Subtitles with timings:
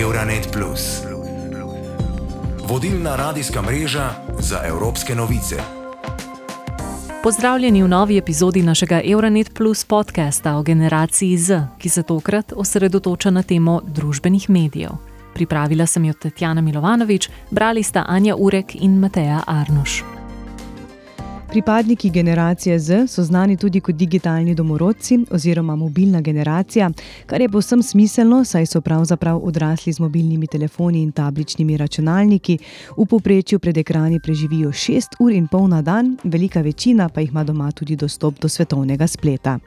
[0.00, 0.58] Euronet.
[2.68, 5.56] Vodilna radijska mreža za evropske novice.
[7.22, 13.30] Pozdravljeni v novi epizodi našega Euronet Plus podcasta o generaciji Z, ki se tokrat osredotoča
[13.30, 14.90] na temo družbenih medijev.
[15.34, 20.15] Pripravila sem jo Tatjana Milovanovič, brali sta Anja Urek in Mateja Arnoš.
[21.56, 26.90] Pripadniki generacije Z so znani tudi kot digitalni domorodci oziroma mobilna generacija,
[27.26, 32.58] kar je povsem smiselno, saj so pravzaprav odrasli z mobilnimi telefoni in tabličnimi računalniki,
[32.96, 37.30] v povprečju pred ekrani preživijo 6 ur in pol na dan, velika večina pa jih
[37.30, 39.58] ima doma tudi dostop do svetovnega spleta.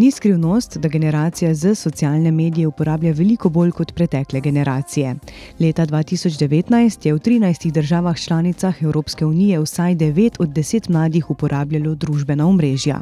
[0.00, 5.14] Ni skrivnost, da generacija z socialne medije uporablja veliko bolj kot pretekle generacije.
[5.58, 11.94] Leta 2019 je v 13 državah članicah Evropske unije vsaj 9 od 10 mladih uporabljalo
[11.94, 13.00] družbena omrežja.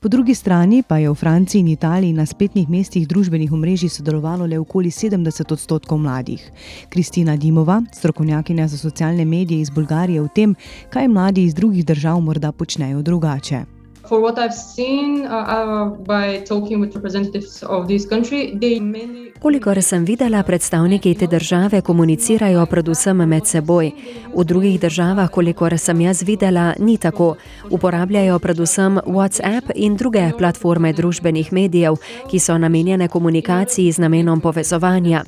[0.00, 4.46] Po drugi strani pa je v Franciji in Italiji na spletnih mestih družbenih omrežij sodelovalo
[4.46, 6.50] le okoli 70 odstotkov mladih.
[6.88, 10.54] Kristina Dimova, strokovnjakinja za socialne medije iz Bolgarije, v tem,
[10.90, 13.73] kaj mladi iz drugih držav morda počnejo drugače.
[14.08, 19.24] For what I've seen uh, uh, by talking with representatives of this country, they mainly
[19.44, 23.90] Kolikor sem videla, predstavniki te države komunicirajo predvsem med seboj.
[24.36, 27.34] V drugih državah, kolikor sem jaz videla, ni tako.
[27.70, 31.94] Uporabljajo predvsem WhatsApp in druge platforme družbenih medijev,
[32.30, 35.24] ki so namenjene komunikaciji z namenom povezovanja.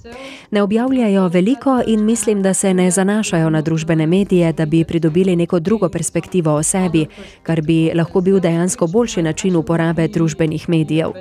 [0.50, 5.36] Ne objavljajo veliko in mislim, da se ne zanašajo na družbene medije, da bi pridobili
[5.36, 7.06] neko drugo perspektivo o sebi,
[7.42, 11.12] kar bi lahko bil dejansko boljši način uporabe družbenih medijev.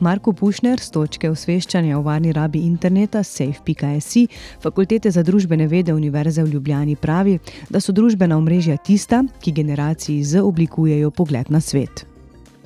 [0.00, 4.26] Marko Pušner z točke osveščanja o varni rabi interneta safe.si
[4.62, 7.38] Fakultete za družbene vede Univerze v Ljubljani pravi,
[7.70, 12.06] da so družbena omrežja tista, ki generaciji Z oblikujejo pogled na svet.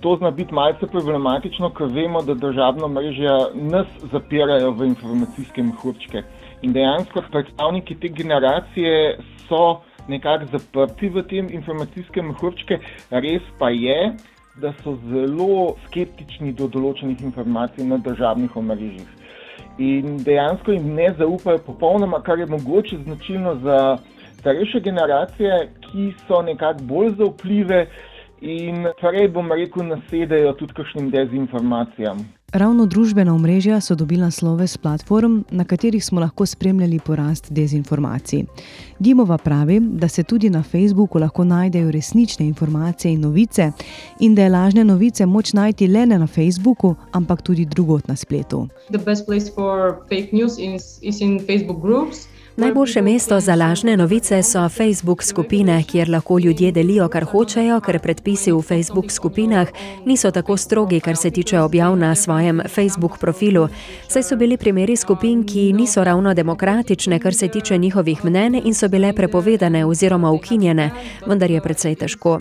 [0.01, 6.23] To zna biti malce problematično, ker vemo, da državna mreža nas zapirajo v informacijske mehurčke.
[6.63, 9.19] In dejansko predstavniki te generacije
[9.49, 12.81] so nekako zaprti v te informacijske mehurčke,
[13.11, 14.13] res pa je,
[14.61, 19.07] da so zelo skeptični do določenih informacij na državnih omrežjih.
[19.79, 23.79] In dejansko jim ne zaupajo popolnoma, kar je mogoče značilno za
[24.41, 27.85] starejše generacije, ki so nekako bolj zaupljive
[28.41, 32.27] in prej, bom rekel, nasedajo tudi kakšnim dezinformacijam.
[32.53, 38.45] Ravno družbena omrežja so dobila slove s platform, na katerih smo lahko spremljali porast dezinformacij.
[38.99, 43.71] Dimova pravi, da se tudi na Facebooku lahko najdejo resnične informacije in novice,
[44.21, 48.17] in da je lažne novice moč najti le ne na Facebooku, ampak tudi drugot na
[48.17, 48.69] spletu.
[48.91, 52.29] The best place for fake news is, is in Facebook groups.
[52.59, 57.99] Najboljše mesto za lažne novice so Facebook skupine, kjer lahko ljudje delijo, kar hočejo, ker
[57.99, 59.69] predpisi v Facebook skupinah
[60.05, 63.69] niso tako strogi, kar se tiče objav na svojem Facebook profilu.
[64.09, 68.75] Saj so bili primeri skupin, ki niso ravno demokratične, kar se tiče njihovih mnen in
[68.75, 70.91] so bile prepovedane oziroma ukinjene,
[71.27, 72.41] vendar je predvsej težko.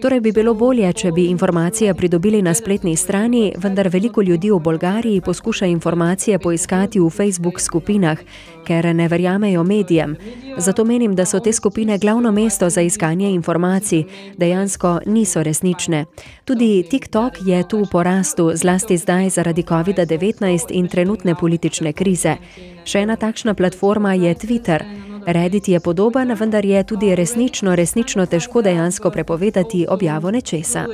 [0.00, 4.58] Torej bi bilo bolje, če bi informacije pridobili na spletni strani, vendar veliko ljudi v
[4.58, 8.18] Bolgariji poskuša informacije poiskati v Facebook skupinah,
[8.64, 10.16] ker ne verjamejo medijem.
[10.56, 14.04] Zato menim, da so te skupine glavno mesto za iskanje informacij,
[14.36, 16.04] dejansko niso resnične.
[16.44, 22.36] Tudi TikTok je tu v porastu, zlasti zdaj zaradi COVID-19 in trenutne politične krize.
[22.84, 24.84] Še ena takšna platforma je Twitter.
[25.26, 30.86] Reddit je podoben, vendar je tudi resnično, resnično težko dejansko prepovedati objavo nečesa.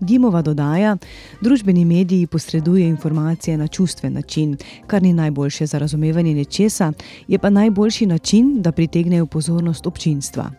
[0.00, 0.96] Dimova dodaja,
[1.40, 6.92] družbeni mediji posredujejo informacije na čustven način, kar ni najboljše za razumevanje nečesa,
[7.28, 10.50] je pa najboljši način, da pritegnejo pozornost občinstva.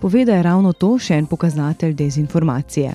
[0.00, 2.92] Poveda je ravno to še en pokazatelj dezinformacije.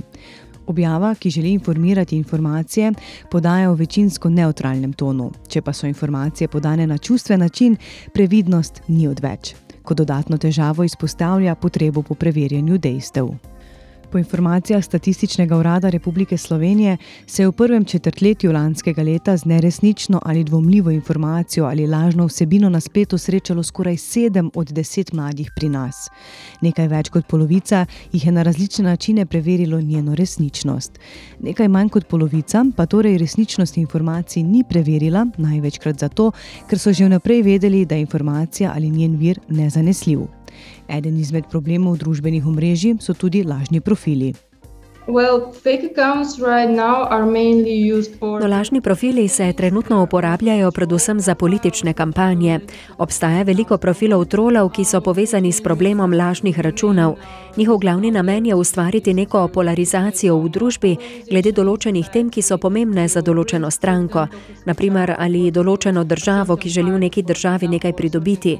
[0.67, 2.91] Objava, ki želi informirati informacije,
[3.31, 5.31] podaja v večinsko neutralnem tonu.
[5.47, 7.77] Če pa so informacije podane na čustven način,
[8.13, 9.55] previdnost ni odveč.
[9.83, 13.52] Kot dodatno težavo izpostavlja potrebo po preverjanju dejstev.
[14.13, 20.19] Po informacijah Statističnega urada Republike Slovenije se je v prvem četrtletju lanskega leta z neresnično
[20.25, 25.69] ali dvomljivo informacijo ali lažno vsebino na spletu srečalo skoraj sedem od deset mladih pri
[25.69, 26.09] nas.
[26.61, 30.99] Nekaj več kot polovica jih je na različne načine preverilo njeno resničnost.
[31.39, 36.31] Nekaj manj kot polovica pa torej resničnost informacij ni preverila, največkrat zato,
[36.69, 40.42] ker so že vnaprej vedeli, da je informacija ali njen vir nezanesljiv.
[40.87, 44.33] Eden izmed problemov družbenih omrežij so tudi lažni profili.
[45.07, 48.39] Well, fake accounts right now are mainly used for.
[48.39, 52.59] No, lažni profili se trenutno uporabljajo predvsem za politične kampanje.
[52.97, 57.15] Obstaja veliko profilov trolov, ki so povezani s problemom lažnih računov.
[57.57, 60.95] Njihov glavni namen je ustvariti neko polarizacijo v družbi
[61.29, 64.27] glede določenih tem, ki so pomembne za določeno stranko,
[64.65, 68.59] naprimer ali določeno državo, ki želi v neki državi nekaj pridobiti.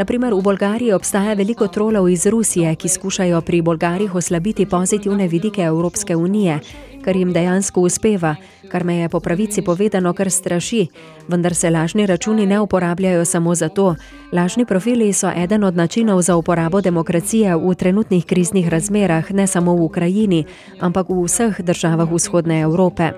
[0.00, 5.60] Naprimer, v Bolgariji obstaja veliko trolov iz Rusije, ki skušajo pri Bolgarih oslabiti pozitivne vidike
[5.60, 6.56] Evropske unije,
[7.04, 8.32] kar jim dejansko uspeva,
[8.72, 10.86] kar me je po pravici povedano kar straši.
[11.28, 13.94] Vendar se lažni računi ne uporabljajo samo za to.
[14.32, 19.76] Lažni profili so eden od načinov za uporabo demokracije v trenutnih kriznih razmerah, ne samo
[19.76, 20.44] v Ukrajini,
[20.80, 23.12] ampak v vseh državah vzhodne Evrope.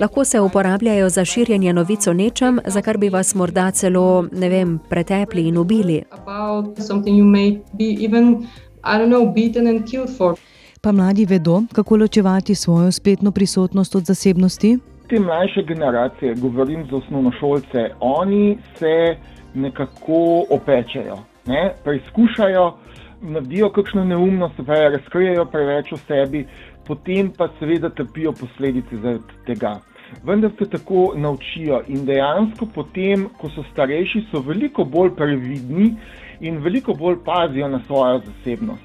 [0.00, 4.48] Lahko se uporabljajo za širjenje novic o nečem, za kar bi vas morda celo, ne
[4.48, 6.02] vem, pretepli in ubili.
[6.10, 8.46] About something you may be even,
[8.84, 10.34] I don't know, beaten and killed for.
[10.80, 14.78] Pa mladi vedo, kako ločevati svojo spletno prisotnost od zasebnosti?
[15.08, 19.16] Te mlajše generacije, govorim za osnovnošolce, oni se
[19.54, 21.74] nekako opečejo, ne?
[21.84, 22.74] preizkušajo,
[23.22, 26.46] naredijo kakšno neumnost, razkrijejo preveč o sebi,
[26.86, 29.76] potem pa seveda trpijo posledice zaradi tega.
[30.24, 35.96] Vendar se tako naučijo in dejansko potem, ko so starejši, so veliko bolj previdni
[36.40, 38.82] in veliko bolj pazijo na svojo zasebnost.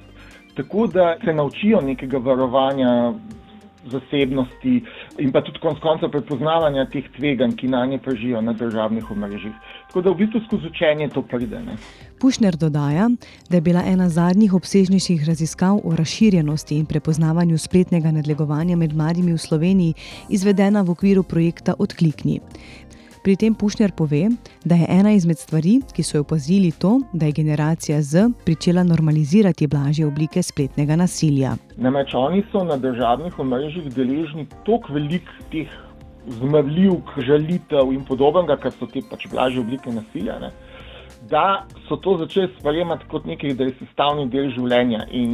[0.55, 3.13] Tako da se naučijo nekega varovanja
[3.85, 4.83] zasebnosti
[5.19, 9.53] in pa tudi konec konca prepoznavanja teh tveganj, ki na nje prežijo na državnih omrežjih.
[9.87, 11.59] Tako da v bistvu skozi učenje to pride.
[11.59, 11.75] Ne.
[12.19, 13.09] Pušner dodaja,
[13.49, 19.33] da je bila ena zadnjih obsežnejših raziskav o razširjenosti in prepoznavanju spletnega nadlegovanja med mladimi
[19.33, 19.93] v Sloveniji
[20.29, 22.39] izvedena v okviru projekta Odklikni.
[23.21, 24.31] Pri tem Pušner pove,
[24.65, 28.83] da je ena izmed stvari, ki so jo opazili, to, da je generacija Z pričela
[28.83, 31.51] normalizirati blažje oblike spletnega nasilja.
[31.77, 35.69] Namreč oni so na državnih omrežjih deležni toliko velik teh
[36.39, 40.39] zmrljivk, žalitev in podobnega, kar so te pač blažje oblike nasilja.
[40.41, 40.49] Ne?
[41.29, 45.33] Da so to začeli sprejemati kot nekaj, da je sestavni del življenja in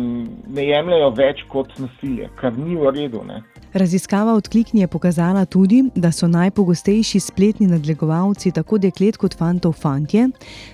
[0.49, 3.21] ne jemljajo več kot nasilje, kar ni v redu.
[3.27, 3.43] Ne?
[3.77, 10.29] Raziskava odklikni je pokazala tudi, da so najpogostejši spletni nadlegovalci tako deklet kot fantov fantje,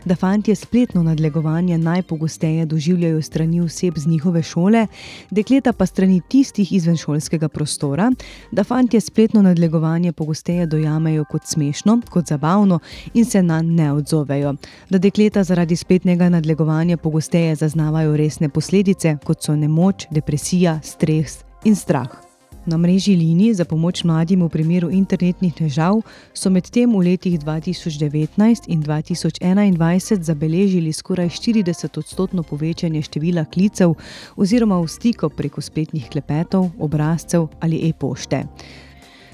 [0.06, 4.86] da fantje spletno nadlegovanje najpogosteje doživljajo strani oseb z njihove šole,
[5.32, 8.08] dekleta pa strani tistih izven šolskega prostora,
[8.52, 12.80] da fantje spletno nadlegovanje pogosteje dojamejo kot smešno, kot zabavno
[13.14, 14.56] in se na ne odzovejo,
[14.90, 21.76] da dekleta zaradi spletnega nadlegovanja pogosteje zaznavajo resne posledice, kot so nemoč, depresija, stres in
[21.76, 22.24] strah.
[22.66, 26.00] Na mreži linij za pomoč mladim v primeru internetnih težav
[26.34, 33.96] so medtem v letih 2019 in 2021 zabeležili skoraj 40-odstotno povečanje števila klicev
[34.36, 38.44] oziroma stikov preko spletnih klepetov, obrazcev ali e-pošte.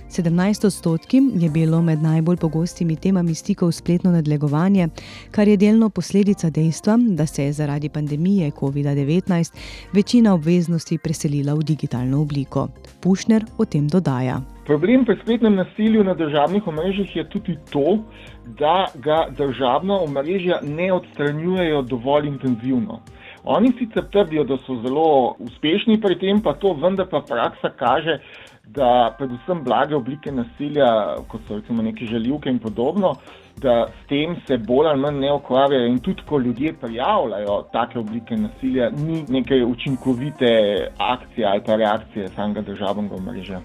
[0.10, 4.88] 17 odstotki je bilo med najbolj pogostimi temami stikov spletno nadlegovanje,
[5.32, 9.54] kar je delno posledica dejstva, da se je zaradi pandemije COVID-19
[9.94, 12.68] večina obveznosti preselila v digitalno obliko.
[13.02, 14.42] Pušner o tem dodaja.
[14.66, 18.00] Problem pri spletnem nasilju na državnih omrežjih je tudi to,
[18.60, 23.00] da ga državna omrežja ne odstranjujejo dovolj intenzivno.
[23.44, 28.20] Oni sicer trdijo, da so zelo uspešni pri tem, pa to vendar pa praksa kaže,
[28.76, 30.88] da predvsem blage oblike nasilja,
[31.28, 33.16] kot so recimo neke žaljivke in podobno,
[33.58, 38.00] da s tem se bolj ali manj ne ukvarjajo in tudi, ko ljudje prijavljajo take
[38.00, 40.52] oblike nasilja, ni neke učinkovite
[40.98, 43.62] akcije ali pa reakcije samega državnega omrežja.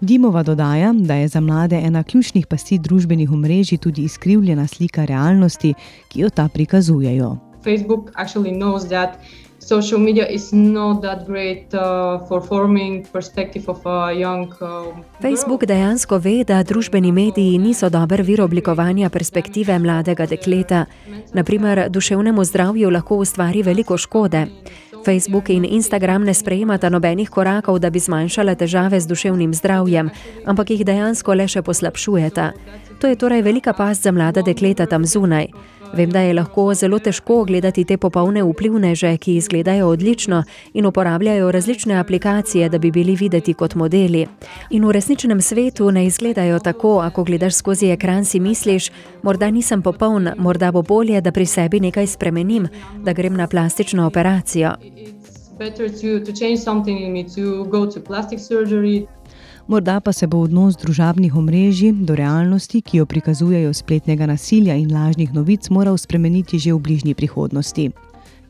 [0.00, 5.74] Dimova dodaja, da je za mlade ena ključnih pasti družbenih omrežij tudi izkrivljena slika realnosti,
[6.08, 7.36] ki jo ta prikazujejo.
[7.64, 9.18] Facebook actually knows that
[9.58, 15.66] social media is not that great uh, for forming perspective of a young uh, Facebook
[15.66, 20.86] dejansko ve, da družbeni mediji niso dober vir oblikovanja perspektive mladega dekleta.
[21.32, 24.46] Naprimer, duševnemu zdravju lahko ustvari veliko škode.
[25.04, 30.10] Facebook in Instagram ne sprejemata nobenih korakov, da bi zmanjšala težave z duševnim zdravjem,
[30.44, 32.52] ampak jih dejansko le še poslabšujeta.
[32.98, 35.46] To je torej velika past za mlada dekleta tam zunaj.
[35.94, 40.42] Vem, da je lahko zelo težko gledati te popolne vplivneže, ki izgledajo odlično
[40.74, 44.26] in uporabljajo različne aplikacije, da bi bili videti kot modeli.
[44.70, 48.90] In v resničnem svetu ne izgledajo tako, ako gledaš skozi ekran, si misliš,
[49.22, 52.68] morda nisem popoln, morda bo bolje, da pri sebi nekaj spremenim,
[53.04, 54.74] da grem na plastično operacijo.
[55.58, 59.08] better to, to change something in me to go to plastic surgery
[59.68, 64.92] Morda pa se bo odnos družabnih omrežij do realnosti, ki jo prikazujejo spletnega nasilja in
[64.94, 67.90] lažnih novic, moral spremeniti že v bližnji prihodnosti.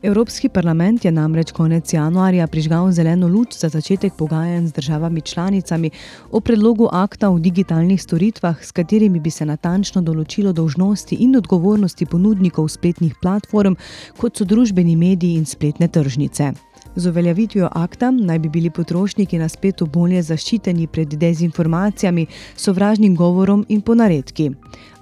[0.01, 5.89] Evropski parlament je namreč konec januarja prižgal zeleno luč za začetek pogajanj z državami članicami
[6.31, 12.05] o predlogu akta o digitalnih storitvah, s katerimi bi se natančno določilo dolžnosti in odgovornosti
[12.05, 13.73] ponudnikov spletnih platform,
[14.21, 16.66] kot so družbeni mediji in spletne tržnice.
[16.97, 22.25] Z uveljavitvijo akta naj bi bili potrošniki na spletu bolje zaščiteni pred dezinformacijami,
[22.55, 24.49] sovražnim govorom in ponaredki.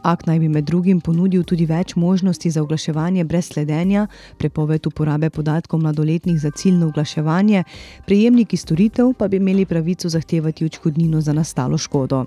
[0.04, 5.30] Akt naj bi med drugim ponudil tudi več možnosti za oglaševanje brez sledenja, prepoved uporabe
[5.30, 7.64] podatkov mladoletnih za ciljno oglaševanje,
[8.06, 12.25] prejemniki storitev pa bi imeli pravico zahtevati odškodnino za nastalo škodo.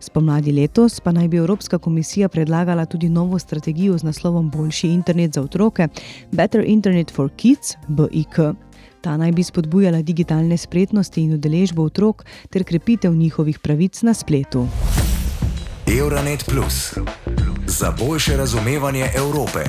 [0.00, 5.34] Spomladi letos pa naj bi Evropska komisija predlagala tudi novo strategijo z naslovom Boljši internet
[5.34, 5.88] za otroke,
[6.32, 8.38] Better Internet for Kids, BIK.
[9.00, 14.66] Ta naj bi spodbujala digitalne spretnosti in udeležbo otrok ter krepitev njihovih pravic na spletu.
[15.98, 16.94] Euronet Plus
[17.66, 19.64] za boljše razumevanje Evrope.